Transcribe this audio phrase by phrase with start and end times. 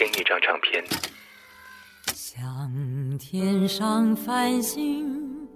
[0.00, 0.82] 听一张唱片，
[2.14, 5.46] 像天上繁星，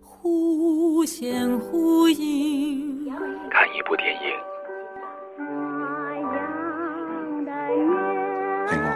[0.00, 3.10] 忽现忽隐。
[3.50, 4.30] 看一部电影，
[8.68, 8.86] 係我。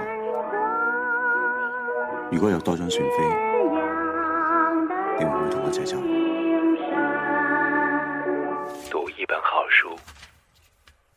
[2.30, 3.16] 如果有多张船飞，
[5.18, 5.96] 你會唔會同我一齊走？
[8.88, 9.98] 读一本好书，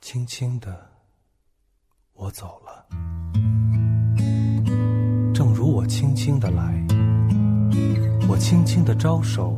[0.02, 0.90] 轻轻的，
[2.14, 2.84] 我走了，
[5.80, 6.86] 我轻轻的来，
[8.28, 9.58] 我轻轻的招手，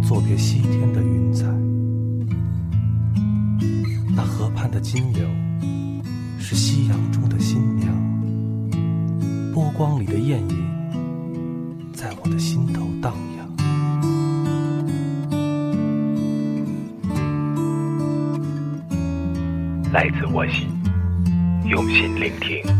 [0.00, 1.46] 作别西天的云彩。
[4.14, 5.26] 那河畔的金柳，
[6.38, 7.92] 是夕阳中的新娘，
[9.52, 10.56] 波光里的艳影，
[11.92, 13.48] 在我的心头荡漾。
[19.92, 20.68] 来自我心，
[21.68, 22.77] 用心聆听。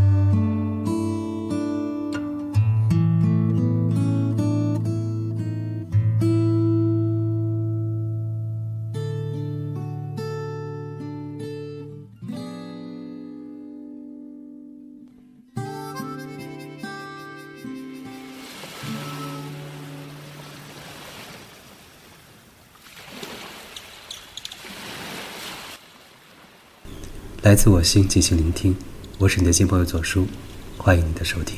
[27.49, 28.77] 来自我心，进行聆听。
[29.17, 30.27] 我是你的新朋友左叔，
[30.77, 31.57] 欢迎你的收听。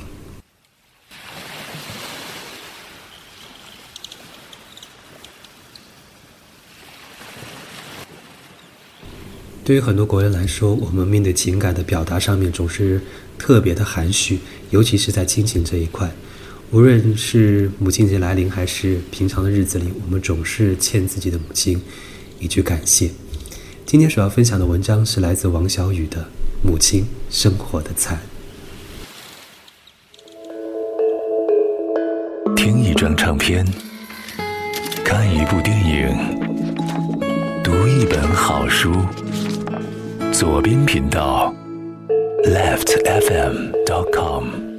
[9.65, 13.01] 对于很多国人来说，我们面对情感的表达上面总是
[13.37, 14.39] 特别的含蓄，
[14.71, 16.09] 尤其是在亲情这一块。
[16.71, 21.83] 无论是母亲节来临，还是平常的日子里，我们总是欠自己的母亲
[22.39, 23.11] 一句感谢。
[23.91, 26.19] 今天所要分享的文章是来自王小雨的
[26.63, 28.17] 《母亲生活的菜》。
[32.55, 33.67] 听一张唱片，
[35.05, 36.17] 看一部电影，
[37.65, 38.93] 读一本好书。
[40.33, 41.53] 左边频道
[42.45, 44.70] ，leftfm.com。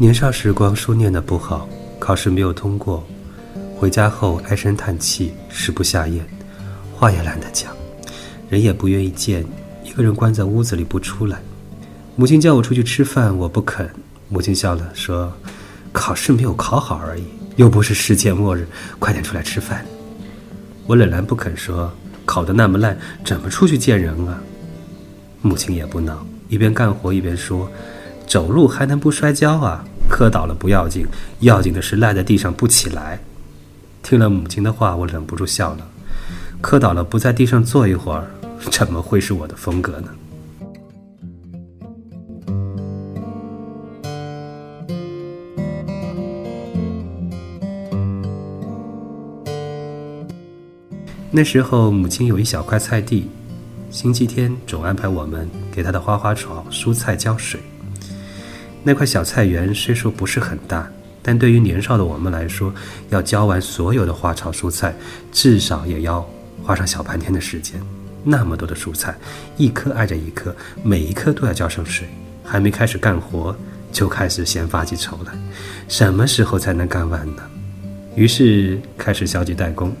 [0.00, 3.04] 年少时光，书念得不好，考试没有通过，
[3.76, 6.24] 回家后唉声叹气，食不下咽，
[6.94, 7.76] 话也懒得讲，
[8.48, 9.44] 人也不愿意见，
[9.82, 11.40] 一个人关在屋子里不出来。
[12.14, 13.90] 母亲叫我出去吃饭，我不肯。
[14.28, 15.32] 母亲笑了，说
[15.90, 17.24] ：“考试没有考好而已，
[17.56, 18.68] 又不是世界末日，
[19.00, 19.84] 快点出来吃饭。”
[20.86, 21.92] 我仍然不肯说
[22.24, 24.40] ：“考得那么烂，怎么出去见人啊？”
[25.42, 27.68] 母亲也不恼，一边干活一边说。
[28.26, 29.82] 走路还能不摔跤啊？
[30.08, 31.06] 磕倒了不要紧，
[31.40, 33.20] 要紧的是赖在地上不起来。
[34.02, 35.86] 听了母亲的话，我忍不住笑了。
[36.60, 38.26] 磕倒了不在地上坐一会儿，
[38.70, 40.08] 怎么会是我的风格呢？
[51.30, 53.28] 那时候，母亲有一小块菜地，
[53.90, 57.60] 星期天总安排我们给她的花花草、蔬菜浇水。
[58.82, 60.90] 那块小菜园虽说不是很大，
[61.22, 62.72] 但对于年少的我们来说，
[63.10, 64.94] 要浇完所有的花草蔬菜，
[65.30, 66.26] 至少也要
[66.62, 67.80] 花上小半天的时间。
[68.24, 69.14] 那么多的蔬菜，
[69.56, 72.06] 一颗挨着一颗，每一颗都要浇上水。
[72.44, 73.54] 还没开始干活，
[73.92, 75.32] 就开始先发起愁来：
[75.86, 77.42] 什么时候才能干完呢？
[78.16, 79.94] 于是开始消极怠工。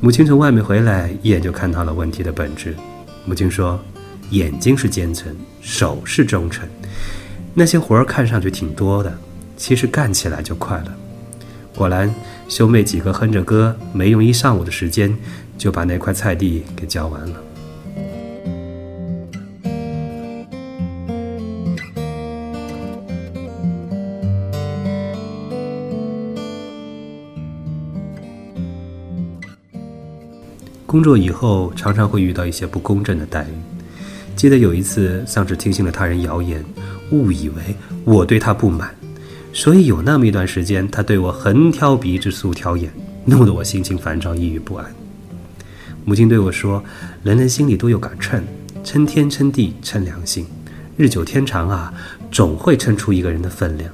[0.00, 2.74] 母亲从外面回来，一眼就看到了问题的本质。
[3.26, 3.78] 母亲说
[4.30, 6.66] ：“眼睛是奸臣，手是忠臣。”
[7.58, 9.12] 那些活儿看上去挺多的，
[9.56, 10.96] 其实干起来就快了。
[11.74, 12.08] 果然，
[12.48, 15.12] 兄妹几个哼着歌，没用一上午的时间，
[15.58, 17.40] 就把那块菜地给浇完了。
[30.86, 33.98] 工作以后，常常会遇到一些不公正的待遇。
[34.36, 36.64] 记得有一次，丧志听信了他人谣言。
[37.10, 37.74] 误以为
[38.04, 38.94] 我对他不满，
[39.52, 42.90] 所以有那么一段时间，他对我横挑鼻子竖挑眼，
[43.24, 44.86] 弄得我心情烦躁、抑郁不安。
[46.04, 46.82] 母亲对我说
[47.22, 48.42] ：“人人心里都有杆秤，
[48.82, 50.46] 称天称地称良心，
[50.96, 51.92] 日久天长啊，
[52.30, 53.90] 总会称出一个人的分量。”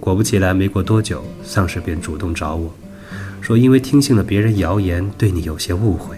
[0.00, 2.72] 果不其然，没过多久，丧尸便主动找我，
[3.40, 6.16] 说因为听信了别人谣言，对你有些误会，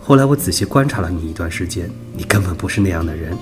[0.00, 3.36] 后来我仔细观察了你一段时间，你根本不是那样的人。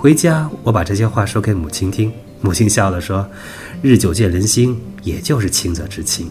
[0.00, 2.10] 回家，我把这些话说给母亲听，
[2.40, 3.28] 母亲笑了说
[3.84, 6.26] ：“日久见人心，也就是亲则之亲。”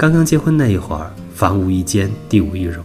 [0.00, 2.82] 刚刚结婚那一会儿，房无一间，地无一荣，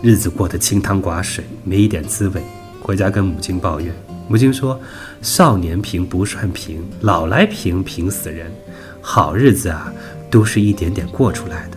[0.00, 2.40] 日子过得清汤寡水，没一点滋味。
[2.80, 3.92] 回家跟母亲抱怨，
[4.28, 4.80] 母亲说
[5.20, 8.52] ：“少年贫不算贫，老来贫贫死人。
[9.00, 9.92] 好日子啊，
[10.30, 11.76] 都是一点点过出来的。”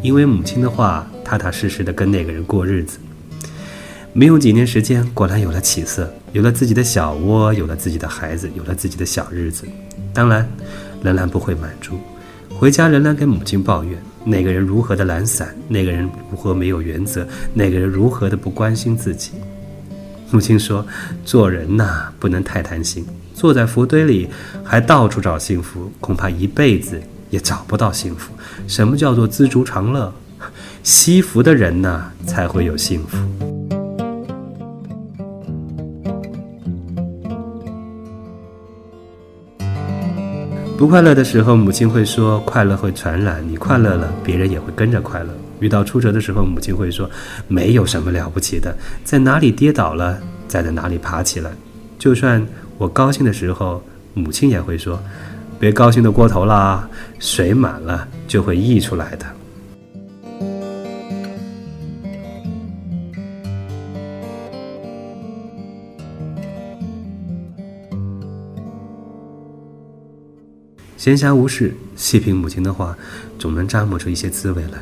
[0.00, 2.98] 因为母亲的话，踏踏实实的跟那个人过日子。
[4.14, 9.68] 没有几年时间，果然有了起色，有了自己的小窝，有了自己的孩子，有了自己的小日子。
[10.14, 10.48] 当然。
[11.02, 11.98] 仍然不会满足，
[12.48, 19.32] 回家仍然跟母亲抱怨那个人如何的懒散，那个人如何没有原则，那个人如何的不关心自己。
[20.30, 20.86] 母亲说
[21.26, 23.04] ：“做人呐，不能太贪心，
[23.34, 24.28] 坐在福堆里
[24.64, 28.32] 还到处找幸福，恐怕一辈子也找不到幸福。
[28.66, 30.10] 什么叫做知足常乐？
[30.82, 33.18] 惜福的人呐，才会有幸福。”
[40.82, 45.28] 不快乐的时候，母亲会说：“快乐会传染，你快乐了，别人也会跟着快乐。”
[45.60, 47.08] 遇到挫折的时候，母亲会说
[47.46, 50.18] ：“没有什么了不起的，在哪里跌倒了，
[50.48, 51.52] 再在哪里爬起来。”
[52.00, 52.44] 就算
[52.78, 53.80] 我高兴的时候，
[54.12, 55.00] 母亲也会说
[55.56, 56.88] ：“别高兴的过头啦，
[57.20, 59.26] 水满了就会溢出来的。”
[71.02, 72.96] 闲暇无事，细品母亲的话，
[73.36, 74.78] 总能咂摸出一些滋味来。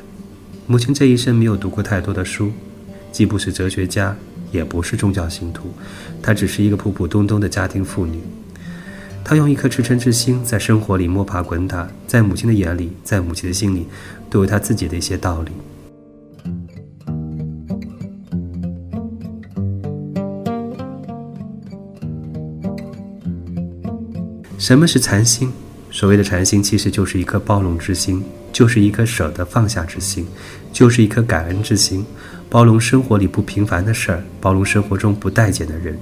[0.66, 2.52] 母亲这一生没有读过太多的书，
[3.10, 4.14] 既不是哲学家，
[4.52, 5.72] 也不是宗教信徒，
[6.22, 8.20] 她只是一个普普通通的家庭妇女。
[9.24, 13.86] 她用一颗赤诚之心，在生活里摸爬滚打，在母亲的眼里，在母亲的心里，
[14.28, 15.52] 都有她自己的一些道理。
[24.58, 25.50] 什么是禅心？
[26.00, 28.24] 所谓的禅心，其实就是一颗包容之心，
[28.54, 30.26] 就是一颗舍得放下之心，
[30.72, 32.02] 就是一颗感恩之心，
[32.48, 35.98] 包容生活里不平凡的事儿，包容生活中不待见的人，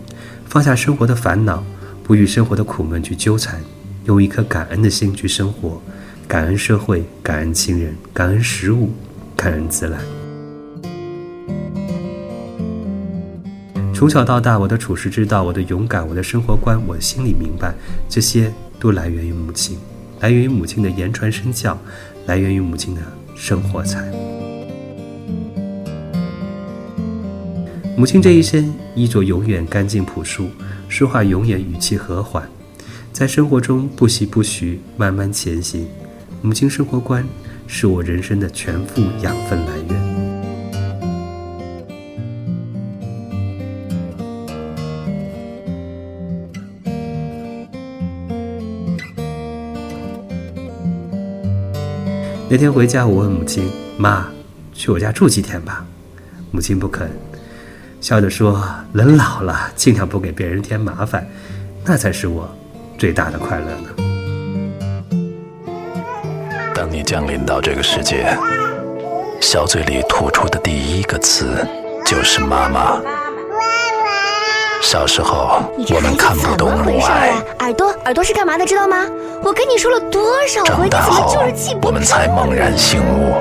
[0.46, 1.64] 放下生活的烦恼，
[2.04, 3.60] 不与生活的苦闷去纠缠，
[4.04, 5.82] 用一颗感恩的心去生活，
[6.28, 8.92] 感恩社会，感恩亲人，感恩食物，
[9.34, 9.98] 感恩自然。
[13.92, 17.74] 从小到大，我的处世之道，我的勇敢，我的生活观，我心里明白
[18.08, 18.52] 这些。
[18.80, 19.78] 都来源于母亲，
[20.20, 21.78] 来源于母亲的言传身教，
[22.26, 23.00] 来源于母亲的
[23.34, 24.10] 生活才。
[27.96, 30.48] 母亲这一生衣着永远干净朴素，
[30.88, 32.48] 说话永远语气和缓，
[33.12, 35.86] 在生活中不疾不徐，慢慢前行。
[36.40, 37.26] 母亲生活观
[37.66, 40.27] 是我人生的全部养分来源。
[52.50, 54.26] 那天回家，我问母亲：“妈，
[54.72, 55.84] 去我家住几天吧？”
[56.50, 57.06] 母亲不肯，
[58.00, 61.28] 笑着说：“人老了，尽量不给别人添麻烦，
[61.84, 62.48] 那才是我
[62.96, 63.90] 最大的快乐呢。”
[66.74, 68.34] 当你降临到这个世界，
[69.42, 71.66] 小嘴里吐出的第一个词
[72.06, 72.98] 就是“妈妈”。
[74.82, 77.32] 小时候，我们看不懂母爱。
[77.60, 78.64] 耳朵，耳朵是干嘛的？
[78.64, 79.04] 知道吗？
[79.42, 81.36] 我跟你说了多少回，长大后，
[81.82, 83.34] 我们才猛然醒悟。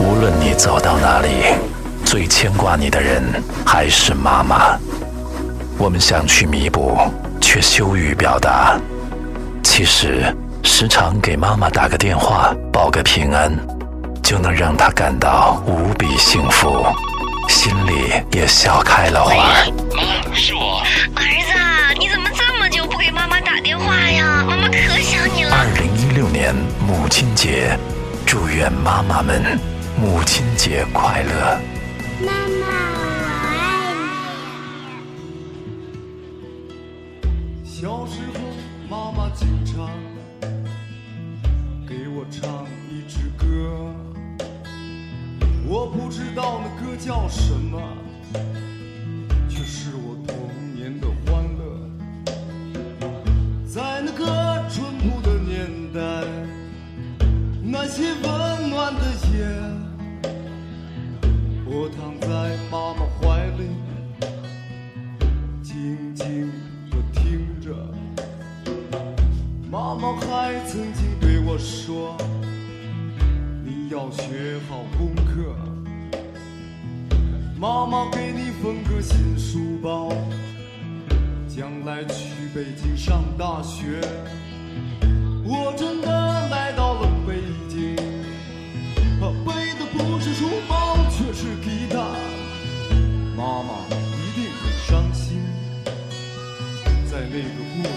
[0.00, 1.28] 无论你走到哪里，
[2.04, 3.22] 最牵挂你的人
[3.64, 4.76] 还是妈妈。
[5.78, 6.96] 我们想去弥补，
[7.40, 8.78] 却羞于表达。
[9.62, 10.24] 其实，
[10.62, 13.52] 时常给妈妈打个电话，报个平安，
[14.22, 16.84] 就能让她感到无比幸福。
[17.48, 19.64] 心里也笑开了花。
[19.96, 20.82] 妈，是我。
[21.16, 24.44] 儿子，你怎么这么久不给妈妈打电话呀？
[24.46, 25.56] 妈妈可想你了。
[25.56, 26.54] 二零一六年
[26.86, 27.76] 母亲节，
[28.26, 29.58] 祝愿妈妈们
[29.98, 31.58] 母亲节快乐。
[32.20, 33.02] 妈妈，我
[33.48, 33.94] 爱
[37.24, 37.30] 你。
[37.64, 38.38] 小时候，
[38.88, 39.88] 妈妈经常
[41.88, 43.44] 给我唱一支歌。
[45.88, 47.80] 我不知道那歌叫什么，
[49.48, 50.36] 却是我童
[50.74, 51.64] 年的欢乐。
[53.66, 56.28] 在那个淳朴的年代，
[57.62, 59.00] 那些温暖的
[59.32, 59.48] 夜。
[61.64, 62.28] 我躺在
[62.70, 63.70] 妈妈怀里，
[65.62, 66.52] 静静
[66.90, 67.74] 的听着。
[69.70, 72.14] 妈妈还曾经对我说，
[73.64, 75.17] 你要学好工。
[77.60, 80.12] 妈妈给你缝个新书包，
[81.48, 84.00] 将来去北京上大学。
[85.44, 87.34] 我真的来到了北
[87.68, 87.96] 京，
[89.44, 91.98] 背的不是书包，却是吉他。
[93.36, 95.42] 妈妈一定很伤心，
[97.10, 97.90] 在那个过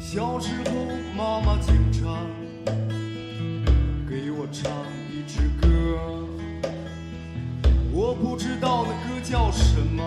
[0.00, 0.72] 小时候，
[1.14, 2.26] 妈妈经常
[4.08, 4.72] 给我唱
[5.12, 5.68] 一支歌，
[7.92, 10.02] 我不知道那歌叫什么，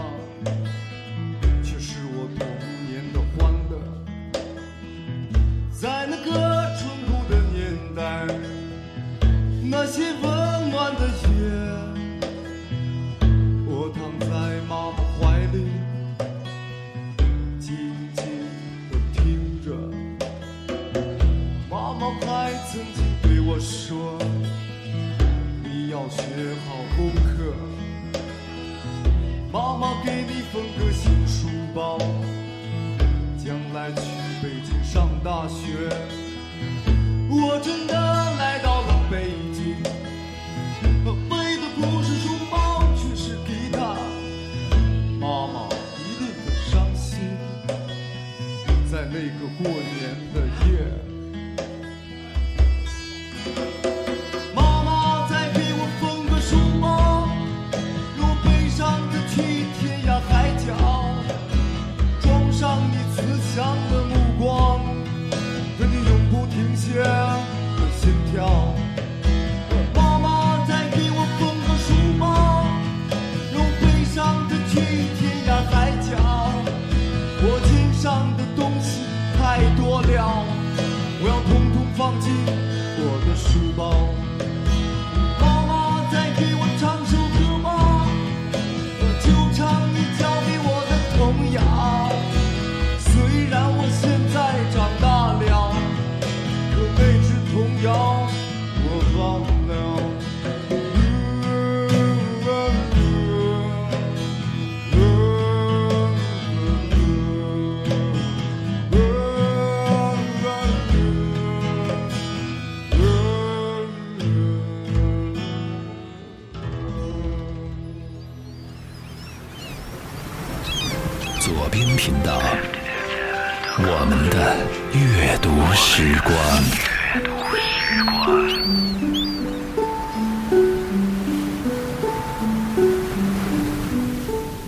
[123.84, 124.56] 我们的
[124.94, 126.32] 阅读时光。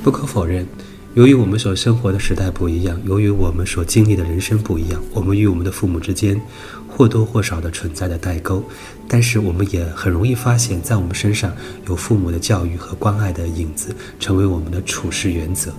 [0.04, 0.68] 不可否认，
[1.14, 6.42] 由于我们所生活的时代不一样，由于我们所经历的人生不一样，我们与我们的父母之间
[6.88, 8.64] 或多或少的存在的代沟。
[9.08, 11.56] 但是，我们也很容易发现，在我们身上
[11.88, 15.72] 有父母的教育和关爱的影子，成为我们的处事原则。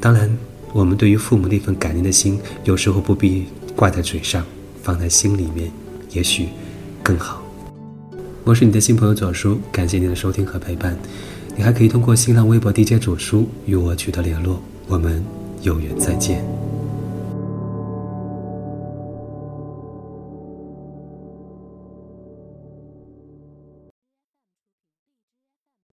[0.00, 0.34] 当然，
[0.76, 4.44] 我们对于父母那份感恩的心，有时候不必挂在嘴上，
[4.82, 5.72] 放在心里面，
[6.10, 6.48] 也许
[7.02, 7.42] 更好。
[8.44, 10.94] 我是你的新朋友左叔，感谢您的收听和陪伴。
[11.56, 15.24] 你还可以通过新浪微博 DJ 左叔与我取得联络，我们
[15.62, 16.55] 有缘再见。